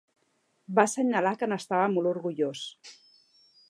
Va 0.79 0.85
assenyalar 0.89 1.35
que 1.43 1.51
n'estava 1.53 1.93
molt 1.97 2.13
orgullós. 2.17 2.67